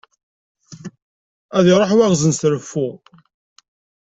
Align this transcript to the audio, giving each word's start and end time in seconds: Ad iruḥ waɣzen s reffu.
Ad 1.57 1.65
iruḥ 1.73 1.91
waɣzen 1.97 2.31
s 2.39 2.41
reffu. 2.51 2.89